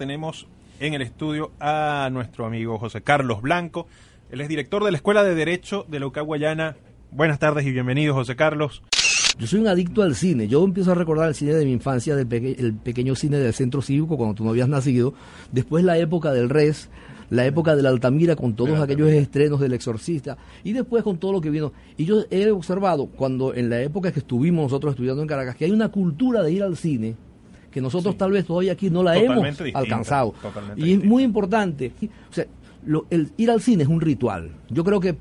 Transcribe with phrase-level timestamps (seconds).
[0.00, 0.46] Tenemos
[0.80, 3.86] en el estudio a nuestro amigo José Carlos Blanco.
[4.30, 6.74] Él es director de la Escuela de Derecho de la Guayana.
[7.10, 8.82] Buenas tardes y bienvenido, José Carlos.
[9.38, 10.48] Yo soy un adicto al cine.
[10.48, 13.82] Yo empiezo a recordar el cine de mi infancia, del el pequeño cine del centro
[13.82, 15.12] cívico cuando tú no habías nacido.
[15.52, 16.88] Después la época del Res,
[17.28, 21.32] la época de la Altamira con todos aquellos estrenos del Exorcista y después con todo
[21.32, 21.74] lo que vino.
[21.98, 25.66] Y yo he observado cuando en la época que estuvimos nosotros estudiando en Caracas que
[25.66, 27.16] hay una cultura de ir al cine
[27.70, 30.34] que nosotros tal vez todavía aquí no la hemos alcanzado.
[30.76, 31.92] Y es muy importante.
[32.30, 32.46] O sea,
[33.10, 34.50] el ir al cine es un ritual.
[34.68, 35.16] Yo creo que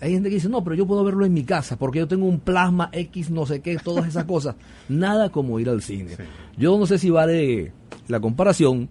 [0.00, 2.26] hay gente que dice, no, pero yo puedo verlo en mi casa porque yo tengo
[2.26, 4.56] un plasma X, no sé qué, todas esas cosas.
[4.88, 6.12] Nada como ir al cine.
[6.56, 7.72] Yo no sé si vale
[8.08, 8.88] la comparación,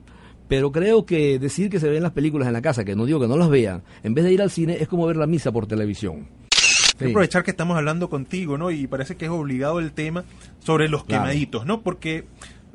[0.47, 3.19] pero creo que decir que se ven las películas en la casa, que no digo
[3.19, 5.51] que no las vean, en vez de ir al cine es como ver la misa
[5.51, 6.27] por televisión.
[6.97, 8.71] Quiero aprovechar que estamos hablando contigo, ¿no?
[8.71, 10.23] Y parece que es obligado el tema
[10.59, 11.81] sobre los quemaditos, ¿no?
[11.81, 12.25] Porque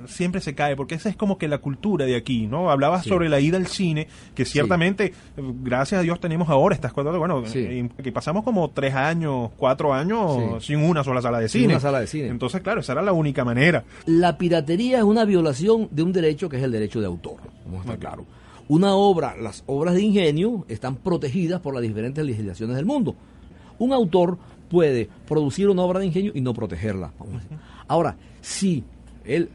[0.06, 2.70] siempre se cae, porque esa es como que la cultura de aquí, ¿no?
[2.70, 7.16] Hablabas sobre la ida al cine, que ciertamente, gracias a Dios tenemos ahora estas cosas,
[7.16, 11.64] bueno, eh, que pasamos como tres años, cuatro años sin una sola sala de cine.
[11.64, 12.28] Sin una sala de cine.
[12.28, 13.84] Entonces, claro, esa era la única manera.
[14.06, 17.80] La piratería es una violación de un derecho que es el derecho de autor, vamos
[17.80, 18.26] a estar claro.
[18.68, 23.16] Una obra, las obras de ingenio están protegidas por las diferentes legislaciones del mundo.
[23.80, 27.12] Un autor puede producir una obra de ingenio y no protegerla.
[27.88, 28.84] Ahora, si
[29.24, 29.50] él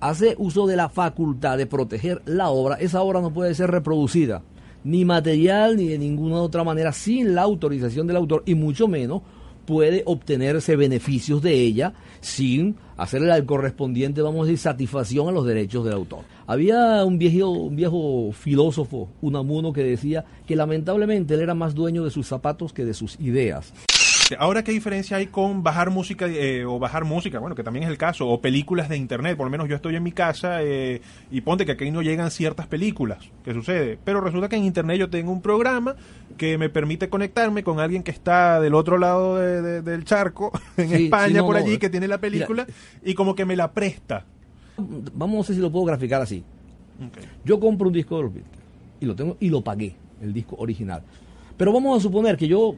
[0.00, 4.42] hace uso de la facultad de proteger la obra, esa obra no puede ser reproducida
[4.86, 9.22] ni material ni de ninguna otra manera sin la autorización del autor y mucho menos
[9.66, 15.44] puede obtenerse beneficios de ella sin hacerle la correspondiente, vamos a decir, satisfacción a los
[15.44, 16.20] derechos del autor.
[16.46, 22.04] Había un viejo, un viejo filósofo, Unamuno, que decía que lamentablemente él era más dueño
[22.04, 23.72] de sus zapatos que de sus ideas.
[24.38, 27.38] Ahora, ¿qué diferencia hay con bajar música eh, o bajar música?
[27.38, 29.36] Bueno, que también es el caso, o películas de internet.
[29.36, 31.00] Por lo menos yo estoy en mi casa eh,
[31.30, 33.18] y ponte que aquí no llegan ciertas películas.
[33.44, 33.98] ¿Qué sucede?
[34.04, 35.94] Pero resulta que en internet yo tengo un programa
[36.36, 41.42] que me permite conectarme con alguien que está del otro lado del charco, en España,
[41.42, 42.66] por allí, que tiene la película
[43.04, 44.24] y como que me la presta.
[44.76, 46.42] Vamos a ver si lo puedo graficar así.
[47.44, 48.60] Yo compro un disco de los Beatles
[48.98, 51.02] y lo tengo y lo pagué, el disco original.
[51.56, 52.74] Pero vamos a suponer que yo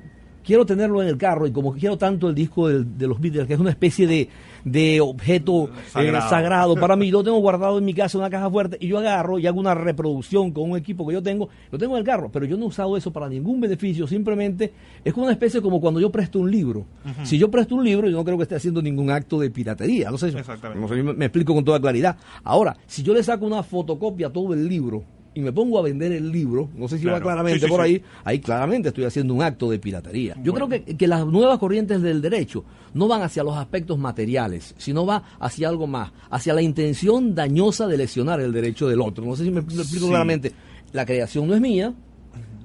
[0.49, 3.53] quiero tenerlo en el carro y como quiero tanto el disco de, los Beatles, que
[3.53, 4.31] es una especie de,
[4.65, 6.75] de objeto eh, sagrado.
[6.75, 9.39] para mí, lo tengo guardado en mi casa en una caja fuerte y yo agarro
[9.39, 12.31] y hago una reproducción con un equipo que yo tengo, lo tengo en el carro,
[12.33, 14.73] pero yo no he usado eso para ningún beneficio, simplemente
[15.05, 16.87] es como una especie como cuando yo presto un libro.
[17.25, 20.11] Si yo presto un libro, yo no creo que esté haciendo ningún acto de piratería,
[20.11, 22.17] no sé, no sé me explico con toda claridad.
[22.43, 25.05] Ahora, si yo le saco una fotocopia a todo el libro,
[25.35, 28.41] y me pongo a vender el libro, no sé si va claramente por ahí, ahí
[28.41, 30.37] claramente estoy haciendo un acto de piratería.
[30.43, 34.75] Yo creo que, que, las nuevas corrientes del derecho no van hacia los aspectos materiales,
[34.79, 39.25] sino va hacia algo más, hacia la intención dañosa de lesionar el derecho del otro.
[39.25, 40.53] No sé si me explico claramente.
[40.93, 41.95] La creación no es mía.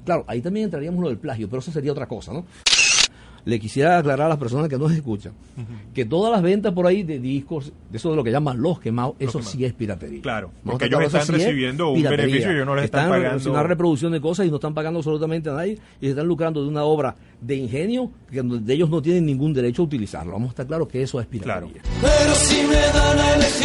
[0.05, 2.45] Claro, ahí también entraríamos lo del plagio, pero eso sería otra cosa, ¿no?
[3.45, 5.33] Le quisiera aclarar a las personas que nos escuchan
[5.93, 8.79] que todas las ventas por ahí de discos, de eso de lo que llaman los
[8.79, 10.21] quemados, eso sí es piratería.
[10.21, 13.51] Claro, porque ellos están recibiendo un beneficio y ellos no les están, están pagando.
[13.51, 16.63] una reproducción de cosas y no están pagando absolutamente a nadie y se están lucrando
[16.63, 20.33] de una obra de ingenio que de ellos no tienen ningún derecho a utilizarlo.
[20.33, 21.81] Vamos a estar claros que eso es piratería.
[22.01, 23.62] Pero si me dan a elegir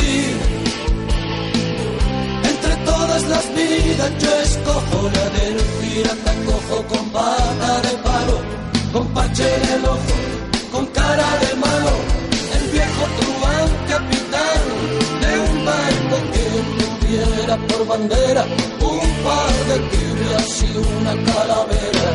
[18.00, 22.10] un par de tibias y una calavera.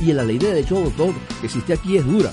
[0.00, 2.30] Y la ley de derecho de autor que existe aquí es dura.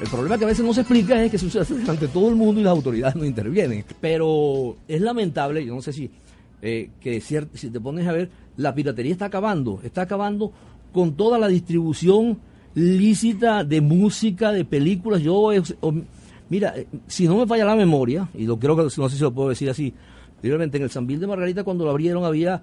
[0.00, 2.60] El problema que a veces no se explica es que sucede ante todo el mundo
[2.60, 3.84] y las autoridades no intervienen.
[4.00, 6.10] Pero es lamentable, yo no sé si
[6.62, 10.52] eh, que si te pones a ver, la piratería está acabando, está acabando
[10.92, 12.38] con toda la distribución
[12.74, 15.22] lícita de música, de películas.
[15.22, 15.52] Yo,
[16.50, 19.22] mira, eh, si no me falla la memoria, y lo creo que no sé si
[19.22, 19.94] lo puedo decir así,
[20.42, 22.62] realmente en el San de Margarita cuando lo abrieron había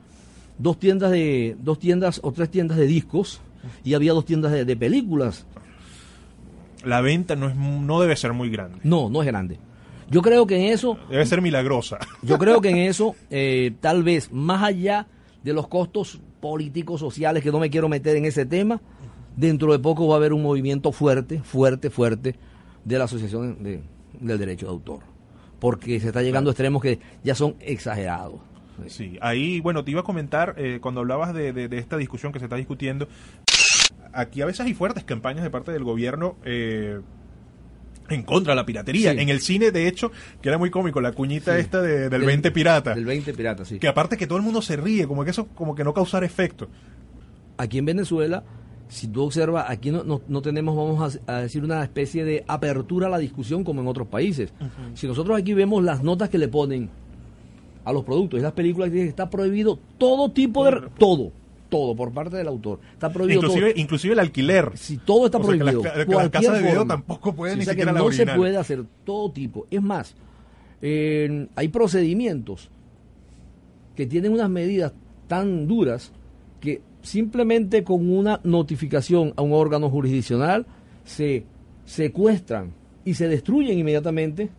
[0.60, 3.42] dos tiendas de dos tiendas o tres tiendas de discos
[3.84, 5.46] y había dos tiendas de, de películas.
[6.84, 8.80] La venta no es no debe ser muy grande.
[8.84, 9.60] No, no es grande.
[10.10, 10.98] Yo creo que en eso...
[11.10, 11.98] Debe ser milagrosa.
[12.22, 15.08] Yo creo que en eso, eh, tal vez, más allá
[15.44, 18.80] de los costos políticos, sociales, que no me quiero meter en ese tema,
[19.36, 22.36] dentro de poco va a haber un movimiento fuerte, fuerte, fuerte
[22.88, 23.82] de la Asociación de-
[24.20, 25.00] del Derecho de Autor.
[25.60, 28.36] Porque se está llegando a extremos que ya son exagerados.
[28.88, 32.32] Sí, ahí, bueno, te iba a comentar, eh, cuando hablabas de, de- de esta discusión
[32.32, 33.08] que se está discutiendo,
[34.14, 37.00] aquí a veces hay fuertes campañas de parte del gobierno eh,
[38.10, 39.12] en contra de la piratería.
[39.14, 39.20] Sí.
[39.20, 40.12] En el cine, de hecho,
[40.42, 41.62] que era muy cómico, la cuñita Sí.
[41.62, 43.80] esta de- del 20 pirata, Del 20 pirata, sí.
[43.80, 46.24] que aparte que todo el mundo se ríe, como que eso como que no causar
[46.24, 46.70] efecto.
[47.60, 48.44] aquí en Venezuela,
[48.90, 52.44] si tú observas, aquí no, no- no tenemos, vamos a, a decir, una especie de
[52.48, 54.52] apertura a la discusión como en otros países.
[54.94, 56.90] Si nosotros aquí vemos las notas que le ponen
[57.84, 60.90] a los productos y las películas, que está prohibido todo tipo de...
[60.98, 61.32] Todo,
[61.70, 62.80] todo, por parte del autor.
[62.94, 63.82] Está prohibido Inclusive, todo.
[63.82, 64.72] inclusive el alquiler.
[64.76, 65.84] Si todo está O sea, que las prohibido.
[65.84, 66.94] ca- que las cualquier casas de video forma.
[66.94, 68.34] tampoco pueden Sí, ni o sea que siquiera la no original.
[68.36, 69.68] se puede hacer todo tipo.
[69.70, 70.16] Es más,
[70.82, 72.70] eh, hay procedimientos
[73.96, 74.94] que tienen unas medidas
[75.28, 76.12] tan duras
[76.60, 80.66] que simplemente con una notificación a un órgano jurisdiccional
[81.06, 81.46] se
[81.86, 82.72] secuestran
[83.06, 84.50] y se destruyen inmediatamente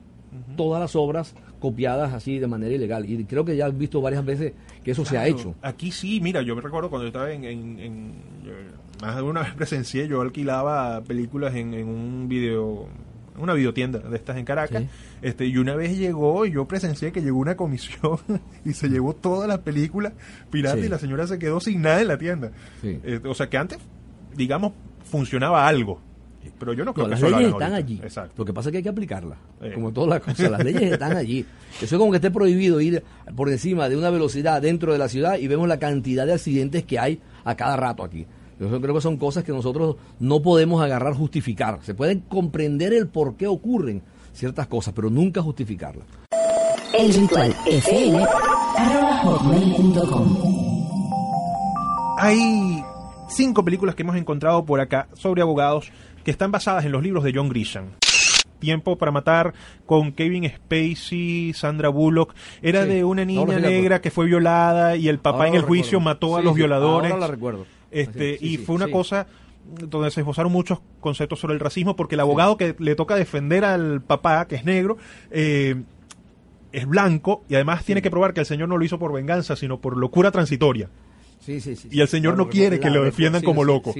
[0.57, 3.09] todas las obras copiadas así de manera ilegal.
[3.11, 4.53] Y creo que ya has visto varias veces
[4.85, 5.55] que eso se ha hecho.
[5.61, 7.45] Aquí sí, mira, yo me recuerdo cuando yo estaba en...
[7.45, 8.13] en- en-
[8.45, 8.53] yo
[9.03, 12.87] más de una vez presencié, yo alquilaba películas en, en un video
[13.39, 14.89] una videotienda de estas en Caracas, Sí.
[15.23, 18.19] este y una vez llegó y yo presencié que llegó una comisión
[18.65, 20.13] y se llevó todas las películas
[20.51, 20.87] piratas Sí.
[20.87, 22.51] y la señora se quedó sin nada en la tienda.
[22.81, 22.99] Sí.
[23.03, 23.79] Este, o sea que antes,
[24.37, 24.73] digamos,
[25.05, 26.01] funcionaba algo.
[26.59, 27.87] Pero yo no creo No, que las eso lo leyes hagan están ahorita.
[27.87, 28.01] allí.
[28.03, 28.35] Exacto.
[28.39, 29.39] Lo que pasa es que hay que aplicarlas.
[29.61, 29.73] Eh.
[29.75, 31.45] Como todas las cosas, las leyes están allí.
[31.83, 33.03] Eso es como que esté prohibido ir
[33.37, 36.85] por encima de una velocidad dentro de la ciudad y vemos la cantidad de accidentes
[36.85, 38.27] que hay a cada rato aquí.
[38.61, 41.79] Yo creo que son cosas que nosotros no podemos agarrar, justificar.
[41.83, 44.03] Se pueden comprender el por qué ocurren
[44.33, 46.07] ciertas cosas, pero nunca justificarlas.
[46.99, 48.25] El ritual FM.
[52.19, 52.83] Hay
[53.29, 55.91] cinco películas que hemos encontrado por acá sobre abogados
[56.25, 57.87] que están basadas en los libros de John Grisham.
[58.59, 59.55] Tiempo para matar
[59.87, 62.35] con Kevin Spacey, Sandra Bullock.
[62.61, 65.63] Era Sí, de una niña negra que fue violada y el papá Ahora en el
[65.63, 66.05] juicio recuerdo.
[66.05, 67.13] mató a los sí, violadores.
[67.13, 67.67] ahora la recuerdo.
[67.91, 68.93] Este, Sí, y fue una sí.
[68.93, 69.27] cosa
[69.91, 73.65] donde se esbozaron muchos conceptos sobre el racismo porque el abogado que le toca defender
[73.65, 74.97] al papá, que es negro,
[75.31, 75.83] eh,
[76.73, 79.57] es blanco y además tiene que probar que el señor no lo hizo por venganza,
[79.57, 80.89] sino por locura transitoria.
[81.41, 83.95] Sí, sí, sí, Y el señor no quiere que lo defiendan como loco.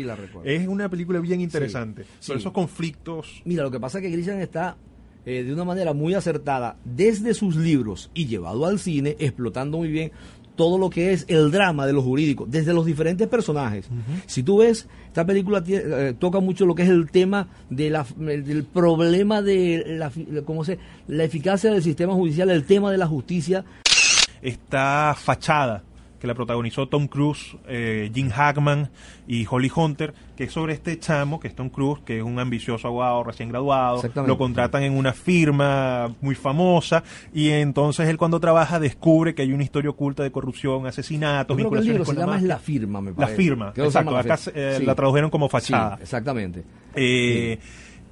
[0.45, 2.05] Es una película bien interesante.
[2.19, 3.43] Sobre esos conflictos.
[3.45, 4.77] Mira, lo que pasa es que Grisham está
[5.25, 9.89] eh, de una manera muy acertada desde sus libros y llevado al cine, explotando muy
[9.89, 10.13] bien
[10.59, 13.87] todo lo que es el drama de los jurídicos, desde los diferentes personajes.
[14.27, 18.05] Si tú ves, esta película eh, toca mucho lo que es el tema de la,
[18.21, 20.11] el- del problema de la,
[20.45, 23.65] ¿cómo se, la eficacia del sistema judicial, el tema de la justicia.
[24.43, 25.83] Está Fachada,
[26.21, 28.91] que la protagonizó Tom Cruise, eh, Jim Hackman
[29.27, 32.39] y Holly Hunter, que es sobre este chamo, que es Tom Cruise, que es un
[32.39, 38.41] ambicioso abogado recién graduado, lo contratan en una firma muy famosa y entonces él cuando
[38.41, 42.15] trabaja descubre que hay una historia oculta de corrupción, asesinatos, que el vinculaciones libro con
[42.15, 42.41] se la llama.
[42.47, 43.37] La Firma, me La parece.
[43.37, 44.17] firma, que se exacto.
[44.17, 44.85] Acá eh, sí.
[44.85, 45.97] la tradujeron como fachada.
[45.99, 46.65] Sí, exactamente.
[46.95, 47.59] Eh,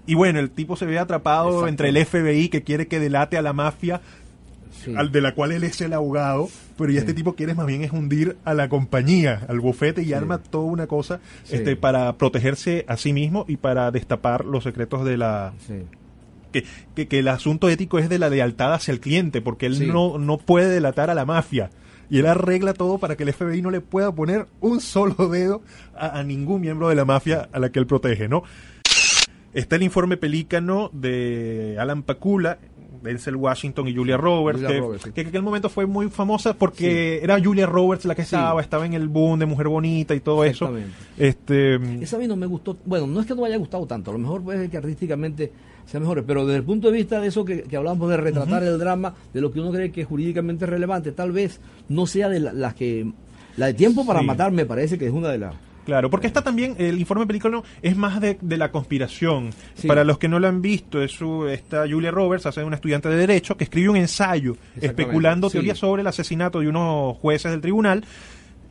[0.09, 3.43] Y bueno, el tipo se ve atrapado entre el FBI que quiere que delate a
[3.43, 4.00] la mafia,
[4.84, 4.94] Sí.
[4.96, 6.99] al de la cual él es el abogado, pero y Sí.
[6.99, 10.64] este tipo quiere más bien es hundir a la compañía, al bufete y arma toda
[10.64, 15.52] una cosa este, para protegerse a sí mismo y para destapar los secretos de la...
[16.52, 16.64] Que,
[16.95, 20.18] que, que el asunto ético es de la lealtad hacia el cliente, porque él no,
[20.18, 21.71] no puede delatar a la mafia.
[22.09, 25.61] Y él arregla todo para que el FBI no le pueda poner un solo dedo
[25.97, 28.42] a, a ningún miembro de la mafia a la que él protege, ¿no?
[29.52, 32.59] Está el informe Pelícano de Alan Pakula,
[33.03, 35.12] Denzel Washington y Julia Roberts, Julia que, Roberts, sí.
[35.12, 38.35] que en aquel momento fue muy famosa porque era Julia Roberts la que Sí.
[38.37, 40.71] estaba, estaba en el boom de Mujer Bonita y todo eso.
[41.17, 42.76] Este, Esa a mí no me gustó.
[42.85, 44.76] Bueno, no es que no me haya gustado tanto, a lo mejor puede ser que
[44.76, 45.53] artísticamente
[45.87, 48.62] sea mejor, pero desde el punto de vista de eso que, que hablábamos de retratar
[48.65, 52.29] el drama, de lo que uno cree que es jurídicamente relevante, tal vez no sea
[52.29, 53.11] de la- las que.
[53.57, 55.55] La de tiempo para matar me parece que es una de las.
[55.87, 59.52] Claro, porque está también, el informe pelícano es más de, de la conspiración.
[59.76, 59.87] Sí.
[59.87, 63.09] Para los que no lo han visto, es su, esta Julia Roberts, hace una estudiante
[63.09, 65.52] de Derecho, que escribe un ensayo especulando sí.
[65.52, 68.05] teorías sobre el asesinato de unos jueces del tribunal.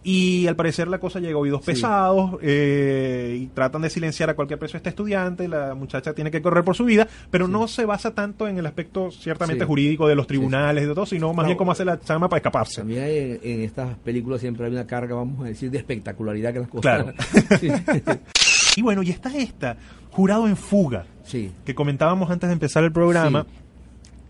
[0.07, 1.71] Y al parecer la cosa llega a oídos Sí.
[1.71, 5.47] pesados eh, y tratan de silenciar a cualquier preso a este estudiante.
[5.47, 8.65] La muchacha tiene que correr por su vida, pero no se basa tanto en el
[8.67, 9.67] aspecto ciertamente Sí.
[9.67, 12.29] jurídico de los tribunales y de todo, sino más No, bien cómo hace la chama
[12.29, 12.81] para escaparse.
[12.81, 16.53] También hay en, en estas películas siempre hay una carga, vamos a decir, de espectacularidad
[16.53, 16.81] que las cosas.
[16.81, 17.13] Claro.
[18.77, 19.77] Y bueno, y está esta,
[20.11, 21.05] Jurado en Fuga.
[21.23, 21.51] Sí.
[21.65, 23.47] que comentábamos antes de empezar el programa,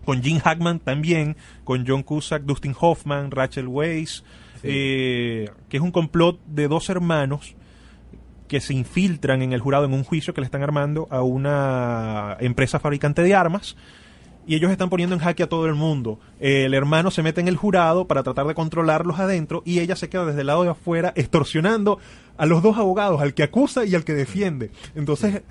[0.06, 4.22] con Jim Hackman también, con John Cusack, Dustin Hoffman, Rachel Weisz,
[4.62, 7.54] eh, que es un complot de dos hermanos
[8.48, 12.36] que se infiltran en el jurado en un juicio que le están armando a una
[12.40, 13.76] empresa fabricante de armas
[14.46, 16.20] y ellos están poniendo en jaque a todo el mundo.
[16.38, 20.08] el hermano se mete en el jurado para tratar de controlarlos adentro y ella se
[20.08, 21.98] queda desde el lado de afuera extorsionando
[22.36, 24.70] a los dos abogados, al que acusa y al que defiende.
[24.94, 25.42] Entonces,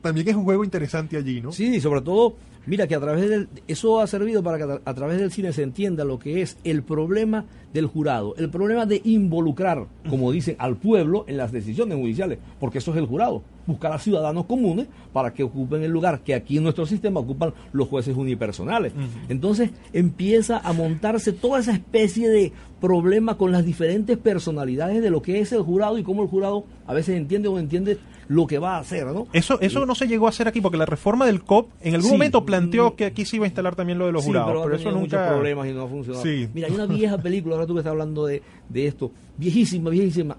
[0.00, 1.52] también es un juego interesante allí, ¿no?
[1.52, 2.36] Sí, y sobre todo
[2.68, 5.62] Mira que a través del, eso ha servido para que a, través del cine se
[5.62, 10.76] entienda lo que es el problema del jurado, el problema de involucrar, como dicen, al
[10.76, 15.32] pueblo en las decisiones judiciales, porque eso es el jurado, buscar a ciudadanos comunes para
[15.32, 18.92] que ocupen el lugar que aquí en nuestro sistema ocupan los jueces unipersonales.
[19.28, 25.22] Entonces empieza a montarse toda esa especie de problema con las diferentes personalidades de lo
[25.22, 27.98] que es el jurado y cómo el jurado a veces entiende o no entiende
[28.28, 29.26] lo que va a hacer, ¿no?
[29.32, 32.12] Eso, eso no se llegó a hacer aquí porque la reforma del COP en algún
[32.12, 34.92] momento planteó que aquí se iba a instalar también lo de los jurados, pero, eso
[34.92, 36.24] nunca problemas y no ha funcionado.
[36.54, 38.42] Mira, hay una vieja película, ahora tú que estás hablando de,
[38.74, 40.36] esto, viejísima, viejísima,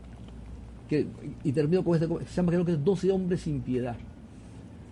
[0.89, 1.08] que,
[1.43, 3.96] y termino con este, se llama creo que es 12 hombres sin piedad,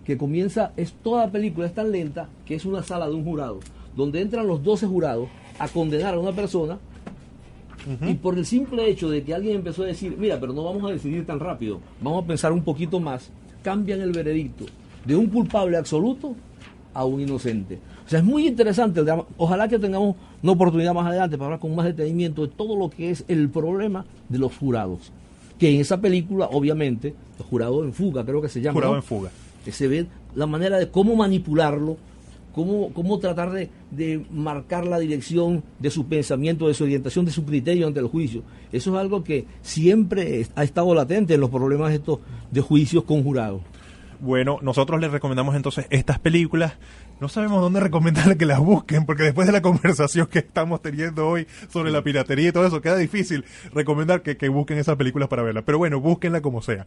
[0.04, 3.24] que comienza, es toda la película, es tan lenta que es una sala de un
[3.24, 3.60] jurado,
[3.96, 5.28] donde entran los 12 jurados
[5.58, 6.78] a condenar a una persona
[8.06, 10.84] y por el simple hecho de que alguien empezó a decir, mira, pero no vamos
[10.84, 13.30] a decidir tan rápido, vamos a pensar un poquito más,
[13.62, 14.66] cambian el veredicto
[15.04, 16.34] de un culpable absoluto
[16.92, 17.78] a un inocente.
[18.04, 19.24] O sea, es muy interesante el drama.
[19.36, 22.90] Ojalá que tengamos una oportunidad más adelante para hablar con más detenimiento de todo lo
[22.90, 25.12] que es el problema de los jurados.
[25.58, 28.74] Que en esa película, obviamente, el jurado en fuga, creo que se llama.
[28.74, 29.30] Jurado en fuga.
[29.64, 31.96] Que se ve la manera de cómo manipularlo,
[32.54, 37.32] cómo, cómo tratar de, de, marcar la dirección de su pensamiento, de su orientación, de
[37.32, 38.42] su criterio ante el juicio.
[38.72, 43.22] Eso es algo que siempre ha estado latente en los problemas estos de juicios con
[43.22, 43.62] jurados.
[44.20, 46.76] Bueno, nosotros les recomendamos entonces estas películas.
[47.20, 51.28] No sabemos dónde recomendarle que las busquen, porque después de la conversación que estamos teniendo
[51.28, 55.28] hoy sobre la piratería y todo eso, queda difícil recomendar que, que busquen esas películas
[55.28, 55.64] para verlas.
[55.64, 56.86] Pero bueno, búsquenla como sea.